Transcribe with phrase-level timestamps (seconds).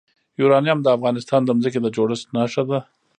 [0.39, 2.79] یورانیم د افغانستان د ځمکې د جوړښت نښه ده.